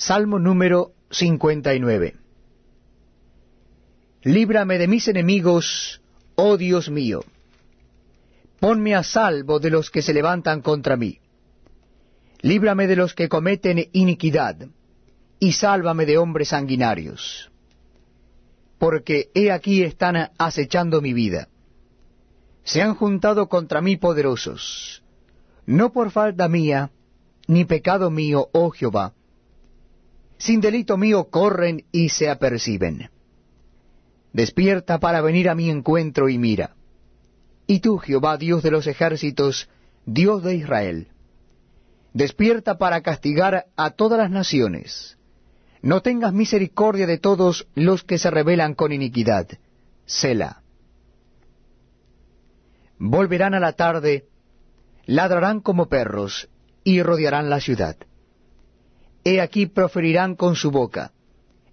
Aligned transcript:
Salmo 0.00 0.38
número 0.38 0.92
59. 1.10 2.14
Líbrame 4.22 4.78
de 4.78 4.86
mis 4.86 5.08
enemigos, 5.08 6.00
oh 6.36 6.56
Dios 6.56 6.88
mío. 6.88 7.24
Ponme 8.60 8.94
a 8.94 9.02
salvo 9.02 9.58
de 9.58 9.70
los 9.70 9.90
que 9.90 10.02
se 10.02 10.14
levantan 10.14 10.62
contra 10.62 10.96
mí. 10.96 11.18
Líbrame 12.42 12.86
de 12.86 12.94
los 12.94 13.12
que 13.12 13.28
cometen 13.28 13.88
iniquidad, 13.92 14.68
y 15.40 15.50
sálvame 15.50 16.06
de 16.06 16.16
hombres 16.16 16.50
sanguinarios. 16.50 17.50
Porque 18.78 19.30
he 19.34 19.50
aquí 19.50 19.82
están 19.82 20.30
acechando 20.38 21.02
mi 21.02 21.12
vida. 21.12 21.48
Se 22.62 22.82
han 22.82 22.94
juntado 22.94 23.48
contra 23.48 23.80
mí 23.80 23.96
poderosos, 23.96 25.02
no 25.66 25.92
por 25.92 26.12
falta 26.12 26.48
mía, 26.48 26.92
ni 27.48 27.64
pecado 27.64 28.12
mío, 28.12 28.48
oh 28.52 28.70
Jehová. 28.70 29.14
Sin 30.38 30.60
delito 30.60 30.96
mío 30.96 31.28
corren 31.30 31.84
y 31.92 32.08
se 32.10 32.30
aperciben. 32.30 33.10
Despierta 34.32 34.98
para 34.98 35.20
venir 35.20 35.48
a 35.48 35.54
mi 35.54 35.68
encuentro 35.68 36.28
y 36.28 36.38
mira. 36.38 36.76
Y 37.66 37.80
tú, 37.80 37.98
Jehová, 37.98 38.36
Dios 38.36 38.62
de 38.62 38.70
los 38.70 38.86
ejércitos, 38.86 39.68
Dios 40.06 40.42
de 40.42 40.54
Israel, 40.54 41.08
despierta 42.14 42.78
para 42.78 43.02
castigar 43.02 43.66
a 43.76 43.90
todas 43.90 44.18
las 44.18 44.30
naciones. 44.30 45.18
No 45.82 46.02
tengas 46.02 46.32
misericordia 46.32 47.06
de 47.06 47.18
todos 47.18 47.68
los 47.74 48.04
que 48.04 48.18
se 48.18 48.30
rebelan 48.30 48.74
con 48.74 48.92
iniquidad. 48.92 49.48
Sela. 50.06 50.62
Volverán 52.98 53.54
a 53.54 53.60
la 53.60 53.74
tarde, 53.74 54.26
ladrarán 55.06 55.60
como 55.60 55.88
perros, 55.88 56.48
y 56.82 57.02
rodearán 57.02 57.50
la 57.50 57.60
ciudad. 57.60 57.96
He 59.28 59.42
aquí 59.42 59.66
proferirán 59.66 60.36
con 60.36 60.56
su 60.56 60.70
boca, 60.70 61.12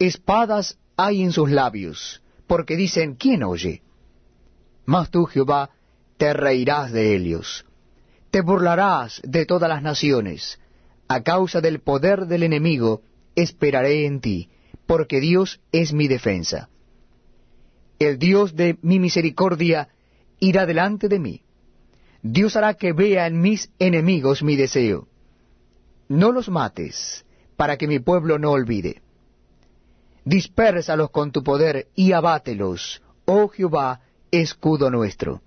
espadas 0.00 0.80
hay 0.96 1.22
en 1.22 1.30
sus 1.30 1.48
labios, 1.48 2.20
porque 2.48 2.74
dicen, 2.76 3.14
¿quién 3.14 3.44
oye? 3.44 3.82
Mas 4.84 5.10
tú, 5.12 5.26
Jehová, 5.26 5.70
te 6.16 6.32
reirás 6.32 6.90
de 6.90 7.14
ellos, 7.14 7.64
te 8.32 8.40
burlarás 8.40 9.22
de 9.22 9.46
todas 9.46 9.68
las 9.68 9.80
naciones, 9.80 10.58
a 11.06 11.22
causa 11.22 11.60
del 11.60 11.78
poder 11.78 12.26
del 12.26 12.42
enemigo 12.42 13.02
esperaré 13.36 14.06
en 14.06 14.20
ti, 14.20 14.50
porque 14.84 15.20
Dios 15.20 15.60
es 15.70 15.92
mi 15.92 16.08
defensa. 16.08 16.68
El 18.00 18.18
Dios 18.18 18.56
de 18.56 18.76
mi 18.82 18.98
misericordia 18.98 19.90
irá 20.40 20.66
delante 20.66 21.08
de 21.08 21.20
mí. 21.20 21.42
Dios 22.24 22.56
hará 22.56 22.74
que 22.74 22.92
vea 22.92 23.28
en 23.28 23.40
mis 23.40 23.70
enemigos 23.78 24.42
mi 24.42 24.56
deseo. 24.56 25.06
No 26.08 26.32
los 26.32 26.48
mates, 26.48 27.24
para 27.56 27.76
que 27.76 27.86
mi 27.86 27.98
pueblo 27.98 28.38
no 28.38 28.52
olvide. 28.52 29.02
Dispérsalos 30.24 31.10
con 31.10 31.32
tu 31.32 31.42
poder 31.42 31.88
y 31.94 32.12
abátelos, 32.12 33.02
oh 33.24 33.48
Jehová, 33.48 34.00
escudo 34.30 34.90
nuestro. 34.90 35.42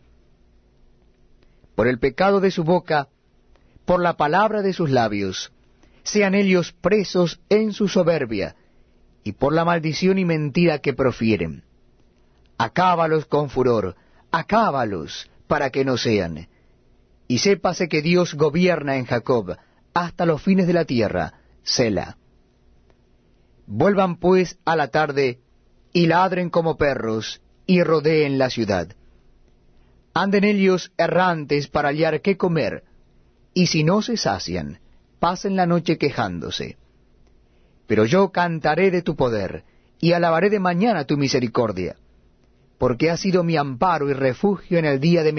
Por 1.76 1.88
el 1.88 2.00
pecado 2.00 2.40
de 2.40 2.52
su 2.52 2.64
boca, 2.64 3.08
por 3.86 4.02
la 4.02 4.18
palabra 4.18 4.62
de 4.62 4.74
sus 4.74 4.90
labios, 4.90 5.52
sean 6.04 6.36
ellos 6.36 6.74
presos 6.74 7.40
en 7.50 7.74
su 7.74 7.88
soberbia, 7.88 8.56
y 9.24 9.34
por 9.34 9.54
la 9.54 9.66
maldición 9.66 10.18
y 10.18 10.26
mentira 10.26 10.80
que 10.80 10.94
profieren. 10.94 11.64
Acábalos 12.58 13.26
con 13.26 13.50
furor, 13.50 13.96
acábalos, 14.32 15.30
para 15.48 15.70
que 15.70 15.84
no 15.84 15.98
sean 15.98 16.48
y 17.30 17.38
sépase 17.38 17.88
que 17.88 18.02
Dios 18.02 18.34
gobierna 18.34 18.98
en 18.98 19.06
Jacob 19.06 19.56
hasta 19.94 20.26
los 20.26 20.42
fines 20.42 20.66
de 20.66 20.74
la 20.74 20.84
tierra, 20.84 21.36
Sela. 21.70 22.18
Vuelvan 23.68 24.18
pues 24.18 24.58
a 24.66 24.76
la 24.76 24.88
tarde 24.88 25.40
y 25.94 26.08
ladren 26.08 26.50
como 26.50 26.78
perros 26.78 27.42
y 27.68 27.84
rodeen 27.84 28.40
la 28.40 28.50
ciudad. 28.50 28.88
Anden 30.16 30.44
ellos 30.44 30.92
errantes 30.98 31.68
para 31.68 31.90
hallar 31.90 32.22
qué 32.22 32.38
comer, 32.38 32.84
y 33.54 33.68
si 33.68 33.84
no 33.84 34.02
se 34.02 34.18
sacian, 34.18 34.80
pasen 35.20 35.56
la 35.56 35.68
noche 35.68 36.00
quejándose. 36.00 36.78
Pero 37.86 38.06
yo 38.06 38.32
cantaré 38.32 38.90
de 38.90 39.04
tu 39.04 39.16
poder, 39.16 39.64
y 40.02 40.14
alabaré 40.14 40.50
de 40.50 40.60
mañana 40.60 41.06
tu 41.06 41.18
misericordia, 41.18 41.98
porque 42.80 43.12
has 43.12 43.20
sido 43.20 43.44
mi 43.44 43.58
amparo 43.58 44.10
y 44.10 44.14
refugio 44.14 44.80
en 44.80 44.86
el 44.86 45.00
día 45.00 45.22
de 45.22 45.24
mi 45.24 45.28